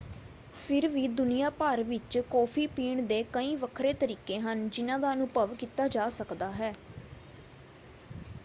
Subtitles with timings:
[0.53, 5.55] ਫਿਰ ਵੀ ਦੁਨੀਆ ਭਰ ਵਿੱਚ ਕੌਫ਼ੀ ਪੀਣ ਦੇ ਕਈ ਵੱਖਰੇ ਤਰੀਕੇ ਹਨ ਜਿਨ੍ਹਾਂ ਦਾ ਅਨੁਭਵ
[5.55, 6.73] ਕੀਤਾ ਜਾ ਸਕਦਾ ਹੈ।